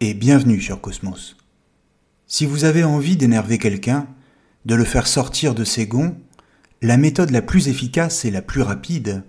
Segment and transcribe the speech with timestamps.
[0.00, 1.36] et bienvenue sur Cosmos.
[2.26, 4.06] Si vous avez envie d'énerver quelqu'un,
[4.66, 6.14] de le faire sortir de ses gonds,
[6.82, 9.24] la méthode la plus efficace et la plus rapide,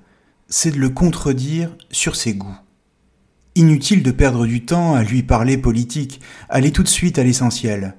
[0.50, 2.58] c'est de le contredire sur ses goûts.
[3.56, 7.96] Inutile de perdre du temps à lui parler politique, allez tout de suite à l'essentiel,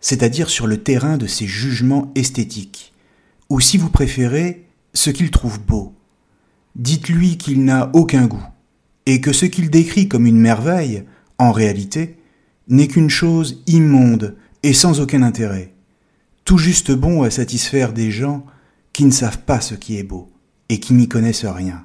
[0.00, 2.94] c'est-à-dire sur le terrain de ses jugements esthétiques,
[3.50, 5.94] ou si vous préférez, ce qu'il trouve beau.
[6.76, 8.44] Dites-lui qu'il n'a aucun goût,
[9.04, 11.04] et que ce qu'il décrit comme une merveille,
[11.38, 12.18] en réalité,
[12.68, 15.74] n'est qu'une chose immonde et sans aucun intérêt,
[16.44, 18.44] tout juste bon à satisfaire des gens
[18.92, 20.30] qui ne savent pas ce qui est beau
[20.68, 21.84] et qui n'y connaissent rien.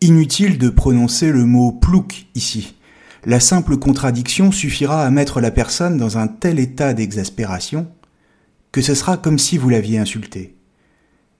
[0.00, 2.76] Inutile de prononcer le mot plouc ici.
[3.24, 7.88] La simple contradiction suffira à mettre la personne dans un tel état d'exaspération
[8.70, 10.54] que ce sera comme si vous l'aviez insulté,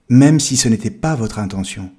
[0.09, 1.91] même si ce n'était pas votre intention.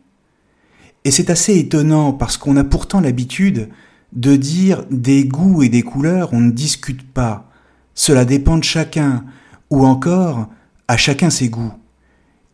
[1.05, 3.69] Et c'est assez étonnant parce qu'on a pourtant l'habitude
[4.13, 7.49] de dire des goûts et des couleurs, on ne discute pas.
[7.95, 9.25] Cela dépend de chacun,
[9.71, 10.49] ou encore
[10.89, 11.73] à chacun ses goûts.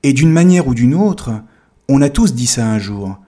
[0.03, 1.33] Et d'une manière ou d'une autre,
[1.89, 3.19] on a tous dit ça un jour.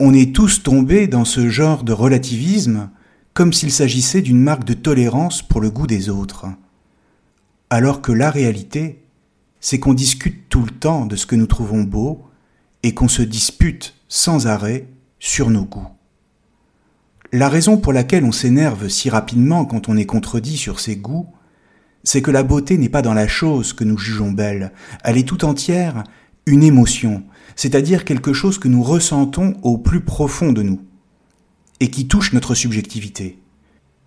[0.00, 2.90] On est tous tombés dans ce genre de relativisme,
[3.34, 6.46] comme s'il s'agissait d'une marque de tolérance pour le goût des autres.
[7.70, 9.02] Alors que la réalité,
[9.60, 12.24] c'est qu'on discute tout le temps de ce que nous trouvons beau
[12.82, 15.95] et qu'on se dispute sans arrêt sur nos goûts.
[17.32, 21.26] La raison pour laquelle on s'énerve si rapidement quand on est contredit sur ses goûts,
[22.04, 24.72] c'est que la beauté n'est pas dans la chose que nous jugeons belle,
[25.02, 26.04] elle est tout entière
[26.46, 27.24] une émotion,
[27.56, 30.80] c'est-à-dire quelque chose que nous ressentons au plus profond de nous,
[31.80, 33.40] et qui touche notre subjectivité.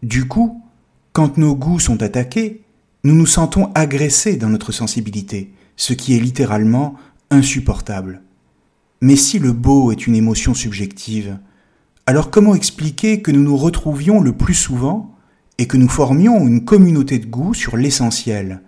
[0.01, 0.61] Du coup,
[1.11, 2.61] quand nos goûts sont attaqués,
[3.03, 6.95] nous nous sentons agressés dans notre sensibilité, ce qui est littéralement
[7.31, 8.21] insupportable.
[9.01, 11.37] Mais si le beau est une émotion subjective,
[12.09, 15.15] alors comment expliquer que nous nous retrouvions le plus souvent
[15.59, 18.63] et que nous formions une communauté de goût sur l'essentiel?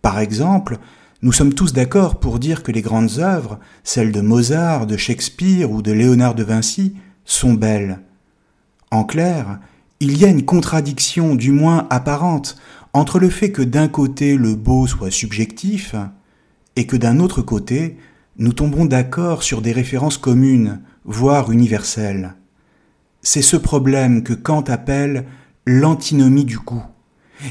[0.00, 0.78] Par exemple,
[1.20, 5.70] nous sommes tous d'accord pour dire que les grandes œuvres, celles de Mozart, de Shakespeare
[5.70, 6.94] ou de Léonard de Vinci,
[7.26, 8.00] sont belles.
[8.90, 9.60] En clair,
[10.00, 12.56] il y a une contradiction, du moins apparente,
[12.94, 15.94] entre le fait que d'un côté le beau soit subjectif,
[16.74, 17.98] et que d'un autre côté,
[18.38, 22.37] nous tombons d'accord sur des références communes, voire universelles.
[23.30, 25.26] C'est ce problème que Kant appelle
[25.66, 26.82] l'antinomie du goût,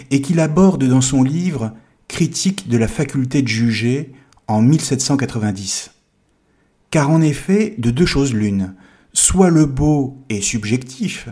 [0.09, 1.71] et qu'il aborde dans son livre
[2.07, 4.11] Critique de la faculté de juger
[4.47, 5.91] en 1790.
[6.89, 8.73] Car en effet, de deux choses l'une,
[9.13, 11.29] soit le beau est subjectif,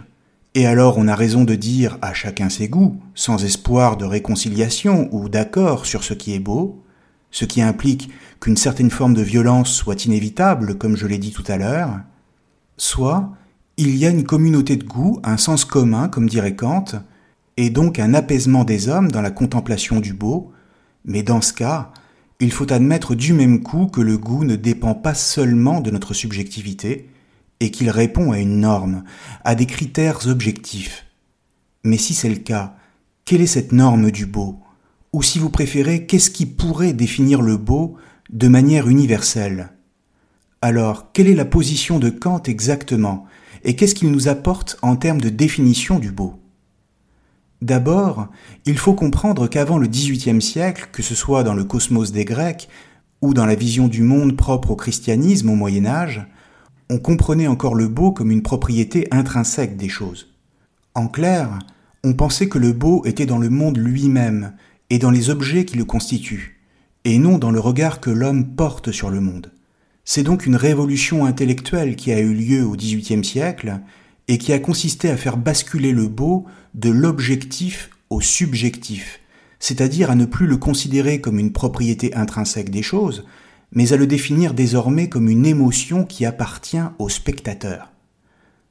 [0.54, 5.10] et alors on a raison de dire à chacun ses goûts, sans espoir de réconciliation
[5.12, 6.84] ou d'accord sur ce qui est beau,
[7.32, 11.46] ce qui implique qu'une certaine forme de violence soit inévitable, comme je l'ai dit tout
[11.48, 11.98] à l'heure,
[12.78, 13.36] soit
[13.78, 16.86] il y a une communauté de goût, un sens commun, comme dirait Kant,
[17.58, 20.52] et donc un apaisement des hommes dans la contemplation du beau,
[21.04, 21.92] mais dans ce cas,
[22.40, 26.14] il faut admettre du même coup que le goût ne dépend pas seulement de notre
[26.14, 27.10] subjectivité,
[27.60, 29.04] et qu'il répond à une norme,
[29.44, 31.06] à des critères objectifs.
[31.84, 32.76] Mais si c'est le cas,
[33.24, 34.60] quelle est cette norme du beau?
[35.14, 37.96] Ou si vous préférez, qu'est-ce qui pourrait définir le beau
[38.30, 39.72] de manière universelle?
[40.62, 43.26] Alors, quelle est la position de Kant exactement?
[43.66, 46.40] Et qu'est-ce qu'il nous apporte en termes de définition du beau?
[47.62, 48.28] D'abord,
[48.66, 52.70] il faut comprendre qu'avant le XVIIIe siècle, que ce soit dans le cosmos des Grecs
[53.22, 56.28] ou dans la vision du monde propre au christianisme au Moyen Âge,
[56.92, 60.36] on comprenait encore le beau comme une propriété intrinsèque des choses.
[60.94, 61.58] En clair,
[62.04, 64.54] on pensait que le beau était dans le monde lui-même
[64.92, 66.62] et dans les objets qui le constituent,
[67.04, 69.52] et non dans le regard que l'homme porte sur le monde.
[70.08, 73.80] C'est donc une révolution intellectuelle qui a eu lieu au XVIIIe siècle
[74.28, 79.20] et qui a consisté à faire basculer le beau de l'objectif au subjectif,
[79.60, 83.26] c'est-à-dire à ne plus le considérer comme une propriété intrinsèque des choses,
[83.72, 87.92] mais à le définir désormais comme une émotion qui appartient au spectateur.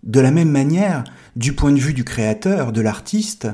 [0.05, 1.03] De la même manière,
[1.35, 3.49] du point de vue du créateur, de l'artiste,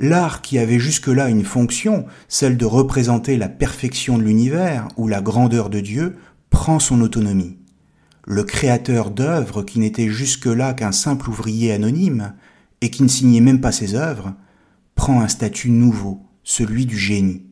[0.00, 5.20] l'art qui avait jusque-là une fonction, celle de représenter la perfection de l'univers ou la
[5.20, 6.16] grandeur de Dieu,
[6.78, 7.56] son autonomie.
[8.24, 12.34] Le créateur d'œuvres qui n'était jusque-là qu'un simple ouvrier anonyme
[12.80, 14.34] et qui ne signait même pas ses œuvres,
[14.94, 17.42] prend un statut nouveau, celui du génie.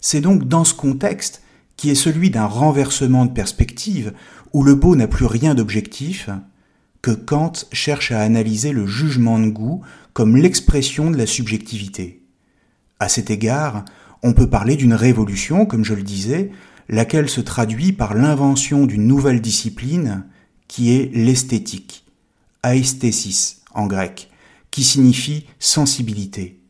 [0.00, 1.42] C'est donc dans ce contexte,
[1.76, 4.12] qui est celui d'un renversement de perspective,
[4.52, 6.30] où le beau n'a plus rien d'objectif,
[7.02, 9.82] que Kant cherche à analyser le jugement de goût
[10.14, 12.22] comme l'expression de la subjectivité.
[13.00, 13.84] À cet égard,
[14.22, 16.50] on peut parler d'une révolution, comme je le disais,
[16.88, 20.24] laquelle se traduit par l'invention d'une nouvelle discipline
[20.68, 22.04] qui est l'esthétique,
[22.62, 24.30] aesthésis en grec,
[24.70, 26.60] qui signifie sensibilité.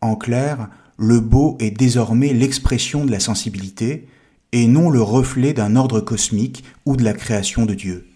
[0.00, 4.08] En clair, le beau est désormais l'expression de la sensibilité
[4.52, 8.08] et non le reflet d'un ordre cosmique ou de la création de Dieu.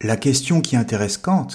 [0.00, 1.48] La question qui intéresse Kant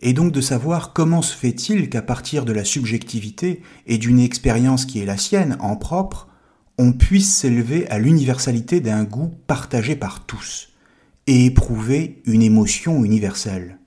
[0.00, 4.84] est donc de savoir comment se fait-il qu'à partir de la subjectivité et d'une expérience
[4.84, 6.27] qui est la sienne en propre,
[6.78, 10.68] on puisse s'élever à l'universalité d'un goût partagé par tous
[11.26, 13.78] et éprouver une émotion universelle.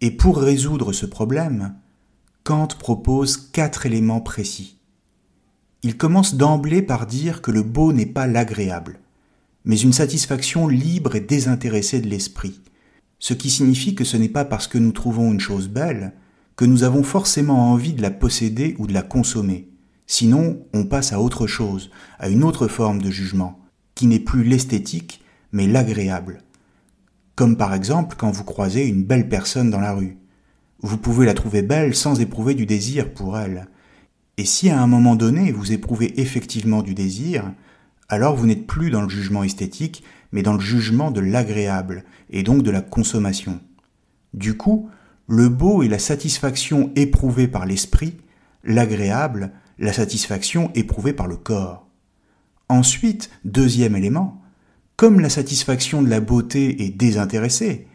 [0.00, 1.74] Et pour résoudre ce problème,
[2.42, 4.78] Kant propose quatre éléments précis.
[5.82, 8.98] Il commence d'emblée par dire que le beau n'est pas l'agréable,
[9.64, 12.60] mais une satisfaction libre et désintéressée de l'esprit,
[13.20, 16.12] ce qui signifie que ce n'est pas parce que nous trouvons une chose belle
[16.56, 19.69] que nous avons forcément envie de la posséder ou de la consommer.
[20.12, 23.60] Sinon, on passe à autre chose, à une autre forme de jugement,
[23.94, 25.22] qui n'est plus l'esthétique,
[25.52, 26.42] mais l'agréable.
[27.36, 30.18] Comme par exemple quand vous croisez une belle personne dans la rue.
[30.82, 33.68] Vous pouvez la trouver belle sans éprouver du désir pour elle.
[34.36, 37.44] Et si à un moment donné vous éprouvez effectivement du désir,
[38.08, 40.02] alors vous n'êtes plus dans le jugement esthétique,
[40.32, 43.60] mais dans le jugement de l'agréable, et donc de la consommation.
[44.34, 44.90] Du coup,
[45.28, 48.16] le beau est la satisfaction éprouvée par l'esprit,
[48.64, 51.88] l'agréable, la satisfaction éprouvée par le corps.
[52.68, 54.40] Ensuite, deuxième élément,
[54.96, 57.88] comme la satisfaction de la beauté est désintéressée,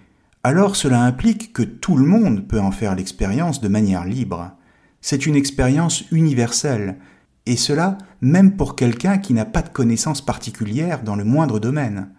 [0.44, 4.52] alors cela implique que tout le monde peut en faire l'expérience de manière libre.
[5.00, 6.98] C'est une expérience universelle,
[7.46, 12.10] et cela même pour quelqu'un qui n'a pas de connaissances particulières dans le moindre domaine.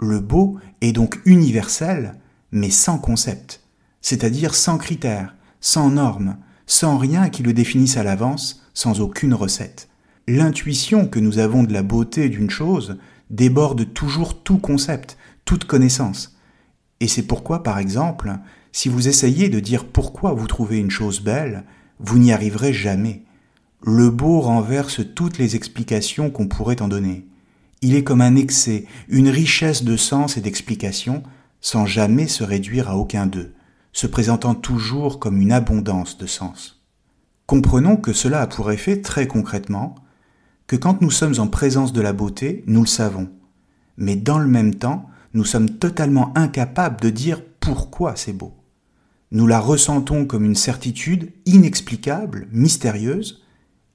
[0.00, 2.14] Le beau est donc universel,
[2.52, 3.62] mais sans concept,
[4.02, 6.36] c'est-à-dire sans critères, sans normes,
[6.68, 9.88] sans rien qui le définisse à l'avance, sans aucune recette.
[10.28, 12.98] L'intuition que nous avons de la beauté d'une chose
[13.30, 15.16] déborde toujours tout concept,
[15.46, 16.36] toute connaissance.
[17.00, 18.34] Et c'est pourquoi, par exemple,
[18.70, 21.64] si vous essayez de dire pourquoi vous trouvez une chose belle,
[22.00, 23.22] vous n'y arriverez jamais.
[23.82, 27.26] Le beau renverse toutes les explications qu'on pourrait en donner.
[27.80, 31.22] Il est comme un excès, une richesse de sens et d'explications,
[31.62, 33.54] sans jamais se réduire à aucun d'eux,
[33.92, 36.84] se présentant toujours comme une abondance de sens.
[37.46, 39.94] Comprenons que cela a pour effet, très concrètement,
[40.66, 43.30] que quand nous sommes en présence de la beauté, nous le savons,
[43.96, 48.54] mais dans le même temps, nous sommes totalement incapables de dire pourquoi c'est beau.
[49.30, 53.42] Nous la ressentons comme une certitude inexplicable, mystérieuse,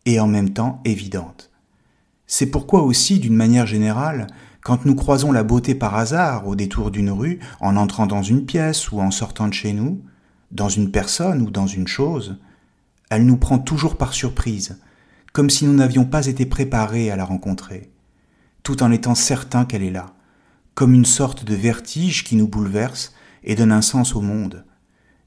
[0.06, 1.52] et en même temps évidente.
[2.28, 4.28] C'est pourquoi aussi, d'une manière générale,
[4.64, 8.46] quand nous croisons la beauté par hasard au détour d'une rue, en entrant dans une
[8.46, 10.02] pièce ou en sortant de chez nous,
[10.52, 12.38] dans une personne ou dans une chose,
[13.10, 14.80] elle nous prend toujours par surprise,
[15.34, 17.92] comme si nous n'avions pas été préparés à la rencontrer,
[18.64, 20.14] tout en étant certains qu'elle est là,
[20.76, 24.64] comme une sorte de vertige qui nous bouleverse et donne un sens au monde.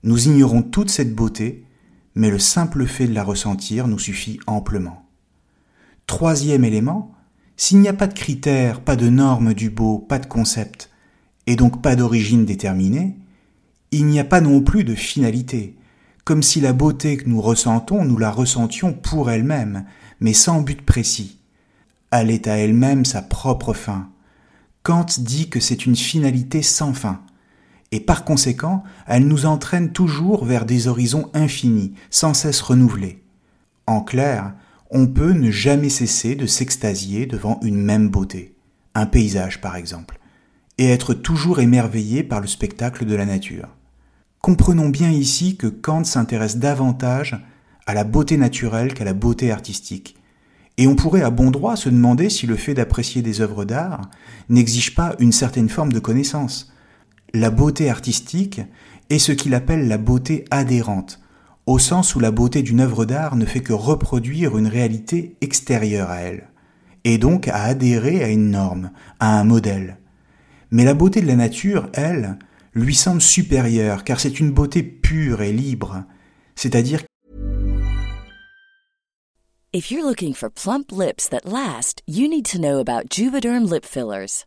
[0.02, 1.66] Nous ignorons toute cette beauté,
[2.14, 5.06] mais le simple fait de la ressentir nous suffit amplement.
[6.06, 7.15] Troisième élément,
[7.56, 10.90] s'il n'y a pas de critères, pas de normes du beau, pas de concept,
[11.46, 13.16] et donc pas d'origine déterminée,
[13.92, 15.76] il n'y a pas non plus de finalité,
[16.24, 19.84] comme si la beauté que nous ressentons, nous la ressentions pour elle-même,
[20.20, 21.38] mais sans but précis.
[22.10, 24.08] Elle est à elle-même sa propre fin.
[24.82, 27.22] Kant dit que c'est une finalité sans fin,
[27.92, 33.22] et par conséquent, elle nous entraîne toujours vers des horizons infinis, sans cesse renouvelés.
[33.86, 34.52] En clair,
[34.90, 38.56] on peut ne jamais cesser de s'extasier devant une même beauté,
[38.94, 40.18] un paysage par exemple,
[40.78, 43.68] et être toujours émerveillé par le spectacle de la nature.
[44.40, 47.36] Comprenons bien ici que Kant s'intéresse davantage
[47.86, 50.16] à la beauté naturelle qu'à la beauté artistique,
[50.78, 54.10] et on pourrait à bon droit se demander si le fait d'apprécier des œuvres d'art
[54.48, 56.72] n'exige pas une certaine forme de connaissance,
[57.32, 58.60] la beauté artistique
[59.10, 61.20] est ce qu'il appelle la beauté adhérente,
[61.66, 66.10] au sens où la beauté d'une œuvre d'art ne fait que reproduire une réalité extérieure
[66.10, 66.48] à elle,
[67.04, 69.98] et donc à adhérer à une norme, à un modèle.
[70.70, 72.38] Mais la beauté de la nature, elle,
[72.74, 76.04] lui semble supérieure car c'est une beauté pure et libre,
[76.54, 77.02] c'est-à-dire
[79.72, 83.84] If you're looking for plump lips that last, you need to know about Juvederm lip
[83.84, 84.46] fillers.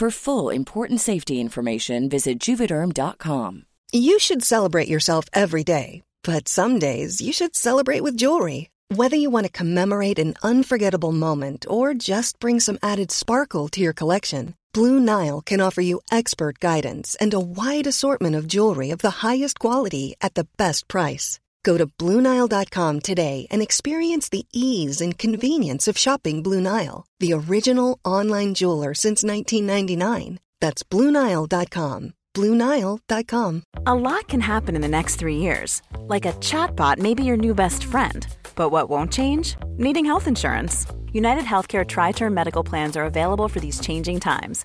[0.00, 3.66] For full important safety information, visit juvederm.com.
[3.92, 8.70] You should celebrate yourself every day, but some days you should celebrate with jewelry.
[8.88, 13.82] Whether you want to commemorate an unforgettable moment or just bring some added sparkle to
[13.82, 18.88] your collection, Blue Nile can offer you expert guidance and a wide assortment of jewelry
[18.92, 21.40] of the highest quality at the best price.
[21.64, 27.32] Go to BlueNile.com today and experience the ease and convenience of shopping Blue Nile, the
[27.32, 30.38] original online jeweler since 1999.
[30.60, 32.14] That's BlueNile.com.
[32.34, 33.62] BlueNile.com.
[33.86, 35.82] A lot can happen in the next three years.
[35.98, 38.26] Like a chatbot may be your new best friend.
[38.54, 39.56] But what won't change?
[39.78, 40.86] Needing health insurance.
[41.12, 44.64] United Healthcare Tri Term Medical Plans are available for these changing times.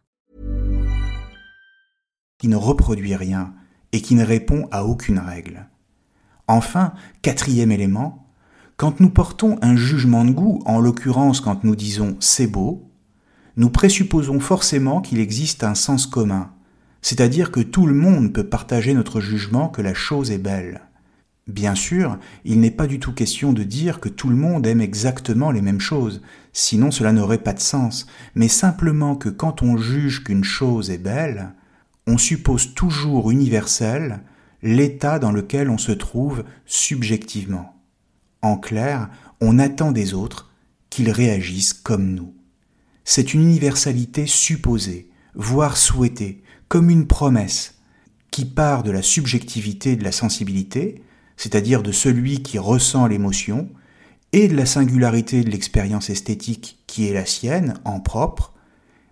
[2.41, 3.53] qui ne reproduit rien
[3.91, 5.67] et qui ne répond à aucune règle.
[6.47, 8.25] Enfin, quatrième élément,
[8.77, 12.89] quand nous portons un jugement de goût, en l'occurrence quand nous disons c'est beau,
[13.57, 16.49] nous présupposons forcément qu'il existe un sens commun,
[17.03, 20.81] c'est-à-dire que tout le monde peut partager notre jugement que la chose est belle.
[21.45, 24.81] Bien sûr, il n'est pas du tout question de dire que tout le monde aime
[24.81, 29.77] exactement les mêmes choses, sinon cela n'aurait pas de sens, mais simplement que quand on
[29.77, 31.53] juge qu'une chose est belle,
[32.11, 34.19] on suppose toujours universel
[34.61, 37.81] l'état dans lequel on se trouve subjectivement.
[38.41, 40.51] En clair, on attend des autres
[40.89, 42.35] qu'ils réagissent comme nous.
[43.05, 47.75] C'est une universalité supposée, voire souhaitée, comme une promesse,
[48.29, 51.01] qui part de la subjectivité de la sensibilité,
[51.37, 53.69] c'est-à-dire de celui qui ressent l'émotion,
[54.33, 58.53] et de la singularité de l'expérience esthétique qui est la sienne en propre,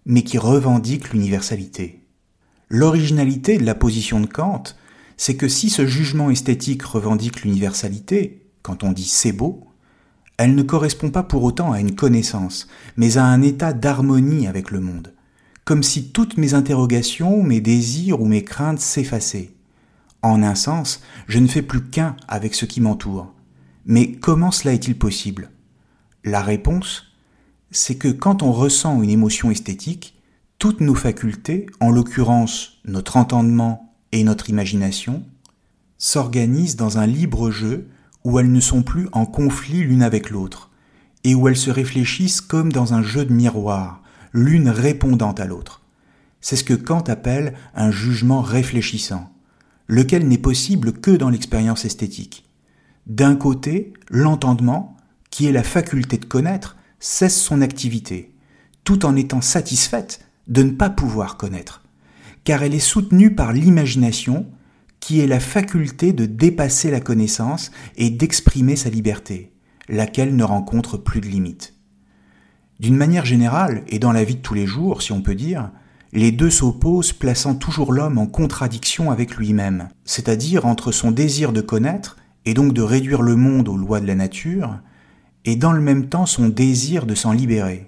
[0.05, 1.98] mais qui revendique l'universalité.
[2.71, 4.63] L'originalité de la position de Kant,
[5.17, 9.65] c'est que si ce jugement esthétique revendique l'universalité, quand on dit c'est beau,
[10.37, 14.69] elle ne correspond pas pour autant à une connaissance, mais à un état d'harmonie avec
[14.69, 15.13] le monde,
[15.65, 19.51] comme si toutes mes interrogations, mes désirs ou mes craintes s'effaçaient.
[20.21, 23.33] En un sens, je ne fais plus qu'un avec ce qui m'entoure.
[23.87, 25.49] Mais comment cela est-il possible?
[26.23, 27.05] La réponse,
[27.71, 30.18] c'est que quand on ressent une émotion esthétique,
[30.59, 35.25] toutes nos facultés, en l'occurrence notre entendement et notre imagination,
[35.97, 37.87] s'organisent dans un libre jeu
[38.25, 40.69] où elles ne sont plus en conflit l'une avec l'autre,
[41.23, 45.81] et où elles se réfléchissent comme dans un jeu de miroir, l'une répondant à l'autre.
[46.41, 49.33] C'est ce que Kant appelle un jugement réfléchissant,
[49.87, 52.45] lequel n'est possible que dans l'expérience esthétique.
[53.07, 54.97] D'un côté, l'entendement,
[55.29, 58.35] qui est la faculté de connaître, cesse son activité,
[58.83, 61.83] tout en étant satisfaite de ne pas pouvoir connaître,
[62.43, 64.47] car elle est soutenue par l'imagination
[64.99, 69.53] qui est la faculté de dépasser la connaissance et d'exprimer sa liberté,
[69.87, 71.75] laquelle ne rencontre plus de limites.
[72.79, 75.71] D'une manière générale, et dans la vie de tous les jours, si on peut dire,
[76.11, 81.61] les deux s'opposent, plaçant toujours l'homme en contradiction avec lui-même, c'est-à-dire entre son désir de
[81.61, 84.79] connaître, et donc de réduire le monde aux lois de la nature,
[85.45, 87.87] et dans le même temps son désir de s'en libérer.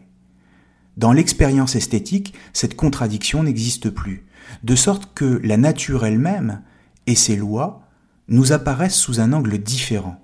[1.01, 4.23] Dans l'expérience esthétique, cette contradiction n'existe plus,
[4.63, 6.61] de sorte que la nature elle-même
[7.07, 7.87] et ses lois
[8.27, 10.23] nous apparaissent sous un angle différent.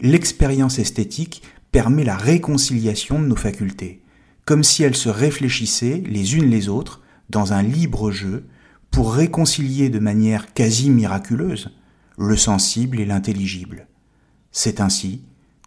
[0.00, 4.02] L'expérience esthétique permet la réconciliation de nos facultés,
[4.44, 8.48] comme si elles se réfléchissaient les unes les autres dans un libre jeu
[8.90, 11.70] pour réconcilier de manière quasi miraculeuse
[12.18, 13.86] le sensible et l'intelligible.
[14.50, 15.22] C'est ainsi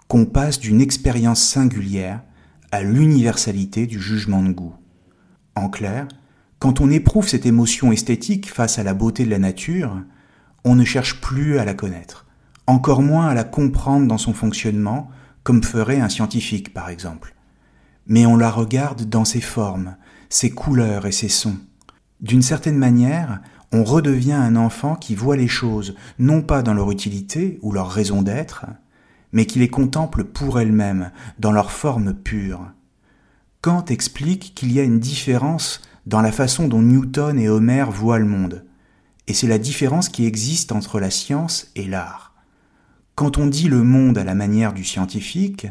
[0.10, 2.24] qu'on passe d'une expérience singulière
[2.72, 4.76] à l'universalité du jugement de goût.
[5.56, 6.08] En clair,
[6.60, 10.02] quand on éprouve cette émotion esthétique face à la beauté de la nature,
[10.64, 12.26] on ne cherche plus à la connaître,
[12.66, 15.10] encore moins à la comprendre dans son fonctionnement,
[15.44, 17.36] comme ferait un scientifique par exemple.
[18.08, 19.96] Mais on la regarde dans ses formes,
[20.30, 21.58] ses couleurs et ses sons.
[22.22, 26.92] D'une certaine manière, on redevient un enfant qui voit les choses non pas dans leur
[26.92, 28.66] utilité ou leur raison d'être,
[29.32, 32.72] mais qui les contemple pour elles-mêmes, dans leur forme pure.
[33.62, 38.20] Kant explique qu'il y a une différence dans la façon dont Newton et Homère voient
[38.20, 38.66] le monde,
[39.28, 42.34] et c'est la différence qui existe entre la science et l'art.
[43.16, 45.68] Quand on dit le monde à la manière du scientifique,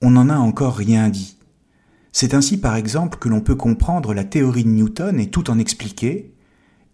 [0.00, 1.38] on n'en a encore rien dit.
[2.12, 5.58] C'est ainsi par exemple que l'on peut comprendre la théorie de Newton et tout en
[5.58, 6.32] expliquer,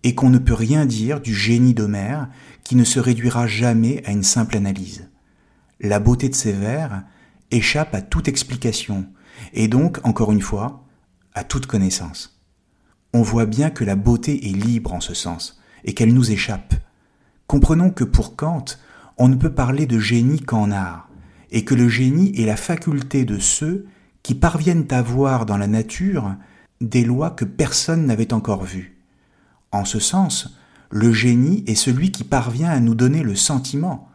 [0.03, 2.29] et qu'on ne peut rien dire du génie d'Homère
[2.65, 5.10] qui ne se réduira jamais à une simple analyse
[5.81, 7.03] la beauté de ces vers
[7.51, 9.07] échappe à toute explication,
[9.53, 10.85] et donc, encore une fois,
[11.35, 12.41] à toute connaissance.
[13.13, 16.75] On voit bien que la beauté est libre en ce sens, et qu'elle nous échappe.
[17.47, 18.65] Comprenons que pour Kant,
[19.17, 21.09] on ne peut parler de génie qu'en art,
[21.51, 23.87] et que le génie est la faculté de ceux
[24.23, 26.37] qui parviennent à voir dans la nature
[26.81, 28.99] des lois que personne n'avait encore vues.
[29.73, 30.57] En ce sens,
[30.91, 34.10] le génie est celui qui parvient à nous donner le sentiment,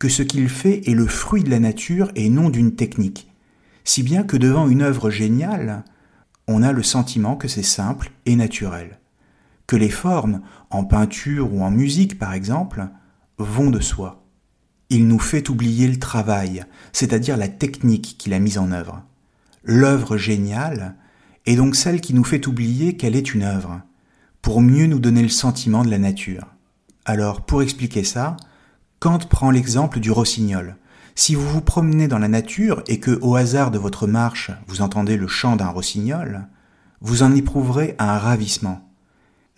[0.00, 3.30] que ce qu'il fait est le fruit de la nature et non d'une technique,
[3.84, 5.84] si bien que devant une œuvre géniale,
[6.48, 8.98] on a le sentiment que c'est simple et naturel,
[9.66, 12.88] que les formes, en peinture ou en musique par exemple,
[13.36, 14.24] vont de soi.
[14.88, 19.04] Il nous fait oublier le travail, c'est-à-dire la technique qu'il a mise en œuvre.
[19.64, 20.96] L'œuvre géniale
[21.44, 23.82] est donc celle qui nous fait oublier qu'elle est une œuvre,
[24.40, 26.46] pour mieux nous donner le sentiment de la nature.
[27.04, 28.38] Alors, pour expliquer ça,
[29.00, 30.76] Kant prend l'exemple du rossignol.
[31.14, 34.82] Si vous vous promenez dans la nature et que, au hasard de votre marche, vous
[34.82, 36.46] entendez le chant d'un rossignol,
[37.00, 38.86] vous en éprouverez un ravissement.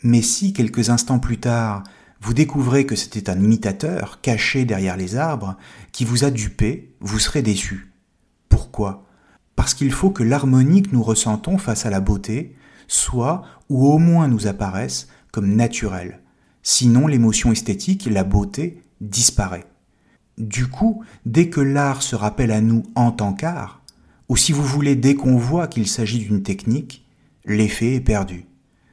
[0.04, 1.82] Mais si, quelques instants plus tard,
[2.20, 5.56] vous découvrez que c'était un imitateur caché derrière les arbres
[5.90, 7.92] qui vous a dupé, vous serez déçu.
[8.48, 9.04] Pourquoi?
[9.56, 12.54] Parce qu'il faut que l'harmonie que nous ressentons face à la beauté
[12.86, 16.20] soit, ou au moins nous apparaisse, comme naturelle.
[16.62, 19.66] Sinon, l'émotion esthétique, la beauté, disparaît.
[20.38, 23.82] Du coup, dès que l'art se rappelle à nous en tant qu'art,
[24.28, 27.06] ou si vous voulez dès qu'on voit qu'il s'agit d'une technique,
[27.44, 28.46] l'effet est perdu.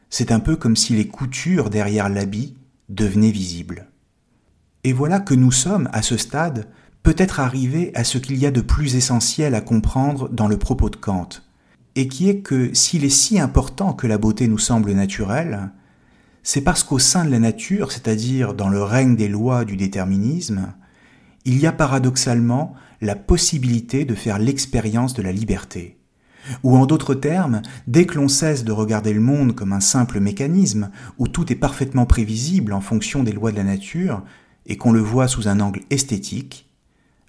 [0.10, 2.56] C'est un peu comme si les coutures derrière l'habit
[2.90, 3.88] devenaient visibles.
[4.84, 6.68] Et voilà que nous sommes, à ce stade,
[7.04, 10.90] peut-être arrivés à ce qu'il y a de plus essentiel à comprendre dans le propos
[10.90, 11.30] de Kant,
[11.96, 15.72] et qui est que s'il est si important que la beauté nous semble naturelle,
[16.44, 20.74] c'est parce qu'au sein de la nature, c'est-à-dire dans le règne des lois du déterminisme,
[21.46, 25.98] il y a paradoxalement la possibilité de faire l'expérience de la liberté.
[26.64, 30.20] Ou en d'autres termes, dès que l'on cesse de regarder le monde comme un simple
[30.20, 34.24] mécanisme où tout est parfaitement prévisible en fonction des lois de la nature
[34.66, 36.70] et qu'on le voit sous un angle esthétique,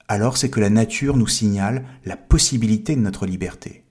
[0.09, 3.85] alors c'est que la nature nous signale la possibilité de notre liberté.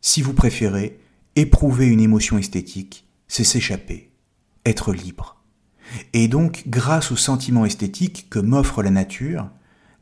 [0.00, 0.98] Si vous préférez,
[1.36, 4.13] éprouver une émotion esthétique, c'est s'échapper
[4.64, 5.36] être libre.
[6.12, 9.50] Et donc, grâce au sentiment esthétique que m'offre la nature,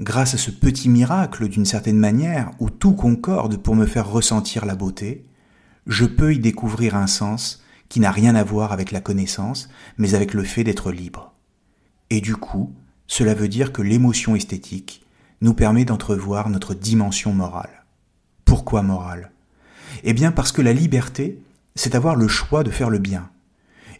[0.01, 4.65] grâce à ce petit miracle d'une certaine manière où tout concorde pour me faire ressentir
[4.65, 5.27] la beauté,
[5.87, 10.15] je peux y découvrir un sens qui n'a rien à voir avec la connaissance, mais
[10.15, 11.35] avec le fait d'être libre.
[12.11, 12.73] Et du coup,
[13.07, 15.05] cela veut dire que l'émotion esthétique
[15.41, 17.85] nous permet d'entrevoir notre dimension morale.
[18.45, 19.33] Pourquoi morale?
[20.05, 21.43] Eh bien parce que la liberté,
[21.75, 23.29] c'est avoir le choix de faire le bien,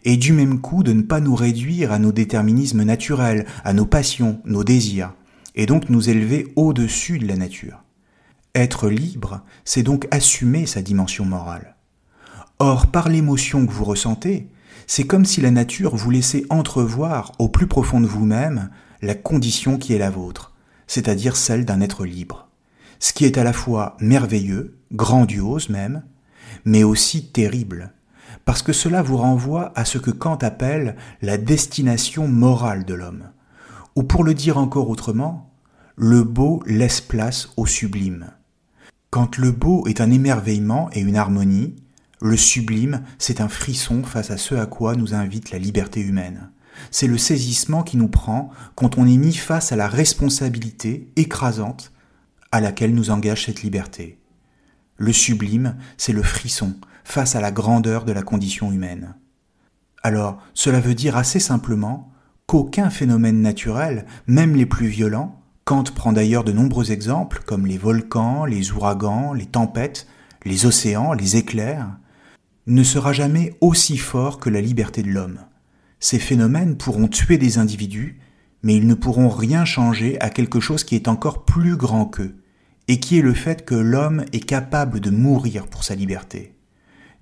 [0.03, 3.85] et du même coup de ne pas nous réduire à nos déterminismes naturels, à nos
[3.85, 5.13] passions, nos désirs,
[5.55, 7.83] et donc nous élever au-dessus de la nature.
[8.55, 11.75] Être libre, c'est donc assumer sa dimension morale.
[12.59, 14.49] Or, par l'émotion que vous ressentez,
[14.87, 18.69] C'est comme si la nature vous laissait entrevoir au plus profond de vous-même
[19.01, 20.53] la condition qui est la vôtre,
[20.87, 22.49] c'est-à-dire celle d'un être libre.
[22.99, 26.03] Ce qui est à la fois merveilleux, grandiose même,
[26.65, 27.93] mais aussi terrible,
[28.45, 33.29] parce que cela vous renvoie à ce que Kant appelle la destination morale de l'homme.
[33.95, 35.51] Ou pour le dire encore autrement,
[35.95, 38.31] le beau laisse place au sublime.
[39.11, 41.75] Quand le beau est un émerveillement et une harmonie,
[42.21, 46.49] le sublime, c'est un frisson face à ce à quoi nous invite la liberté humaine.
[46.89, 51.91] C'est le saisissement qui nous prend quand on est mis face à la responsabilité écrasante
[52.51, 54.17] à laquelle nous engage cette liberté.
[54.97, 59.15] Le sublime, c'est le frisson face à la grandeur de la condition humaine.
[60.03, 62.11] Alors, cela veut dire assez simplement
[62.45, 67.77] qu'aucun phénomène naturel, même les plus violents, Kant prend d'ailleurs de nombreux exemples comme les
[67.77, 70.07] volcans, les ouragans, les tempêtes,
[70.43, 71.97] les océans, les éclairs,
[72.67, 75.39] ne sera jamais aussi fort que la liberté de l'homme.
[75.99, 78.19] Ces phénomènes pourront tuer des individus,
[78.61, 82.35] mais ils ne pourront rien changer à quelque chose qui est encore plus grand qu'eux,
[82.89, 86.55] et qui est le fait que l'homme est capable de mourir pour sa liberté.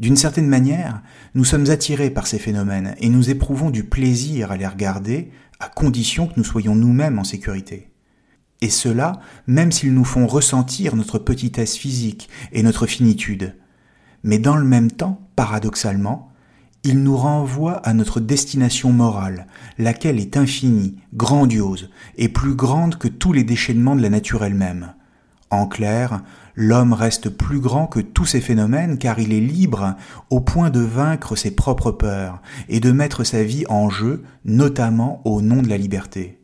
[0.02, 1.04] D'une certaine manière,
[1.36, 5.70] nous sommes attirés par ces phénomènes et nous éprouvons du plaisir à les regarder à
[5.70, 7.92] condition que nous soyons nous-mêmes en sécurité.
[8.62, 13.56] Et cela, même s'ils nous font ressentir notre petitesse physique et notre finitude.
[14.24, 16.32] Mais dans le même temps, paradoxalement,
[16.84, 19.46] ils nous renvoient à notre destination morale,
[19.78, 24.96] laquelle est infinie, grandiose et plus grande que tous les déchaînements de la nature elle-même.
[25.52, 26.22] En clair,
[26.56, 29.96] l'homme reste plus grand que tous ces phénomènes car il est libre
[30.30, 35.22] au point de vaincre ses propres peurs et de mettre sa vie en jeu, notamment
[35.26, 36.40] au nom de la liberté.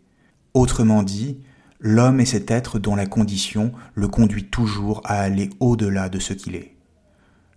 [0.54, 1.40] Autrement dit,
[1.80, 6.34] l'homme est cet être dont la condition le conduit toujours à aller au-delà de ce
[6.34, 6.76] qu'il est.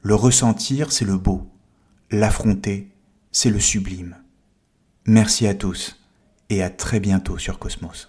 [0.02, 1.50] Le ressentir, c'est le beau.
[2.12, 2.92] L'affronter,
[3.32, 4.16] c'est le sublime.
[5.04, 6.00] Merci à tous
[6.48, 8.08] et à très bientôt sur Cosmos.